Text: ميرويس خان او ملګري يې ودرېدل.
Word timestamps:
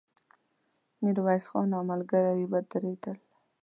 ميرويس 1.01 1.45
خان 1.51 1.69
او 1.77 1.83
ملګري 1.91 2.33
يې 2.39 2.45
ودرېدل. 2.51 3.17